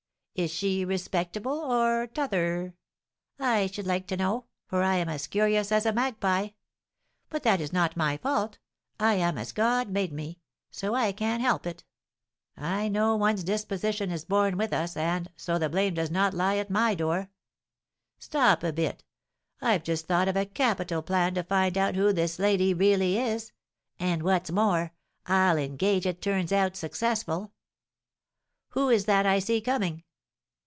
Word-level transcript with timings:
Is 0.33 0.49
she 0.49 0.85
respectable, 0.85 1.51
or 1.59 2.07
t'other? 2.07 2.73
I 3.37 3.67
should 3.67 3.85
like 3.85 4.07
to 4.07 4.17
know, 4.17 4.45
for 4.65 4.81
I 4.81 4.95
am 4.95 5.07
as 5.09 5.27
curious 5.27 5.71
as 5.73 5.85
a 5.85 5.91
magpie; 5.93 6.51
but 7.29 7.43
that 7.43 7.59
is 7.61 7.71
not 7.73 7.97
my 7.97 8.15
fault; 8.17 8.57
I 8.99 9.15
am 9.15 9.37
as 9.37 9.51
God 9.51 9.89
made 9.89 10.11
me, 10.13 10.39
so 10.71 10.95
I 10.95 11.11
can't 11.11 11.43
help 11.43 11.67
it. 11.67 11.83
I 12.57 12.87
know 12.87 13.15
one's 13.17 13.43
disposition 13.43 14.09
is 14.09 14.23
born 14.25 14.57
with 14.57 14.71
us, 14.73 14.95
and 14.97 15.29
so 15.35 15.59
the 15.59 15.69
blame 15.69 15.93
does 15.93 16.09
not 16.09 16.33
lie 16.33 16.55
at 16.57 16.71
my 16.71 16.95
door. 16.95 17.29
Stop 18.17 18.63
a 18.63 18.71
bit; 18.73 19.03
I've 19.61 19.83
just 19.83 20.07
thought 20.07 20.29
of 20.29 20.37
a 20.37 20.45
capital 20.47 21.03
plan 21.03 21.35
to 21.35 21.43
find 21.43 21.77
out 21.77 21.95
who 21.95 22.11
this 22.13 22.39
lady 22.39 22.73
really 22.73 23.15
is; 23.17 23.51
and, 23.99 24.23
what's 24.23 24.49
more, 24.49 24.93
I'll 25.27 25.57
engage 25.57 26.07
it 26.07 26.19
turns 26.21 26.51
out 26.53 26.75
successful. 26.77 27.53
Who 28.69 28.89
is 28.89 29.05
that 29.05 29.25
I 29.27 29.37
see 29.37 29.59
coming? 29.61 30.03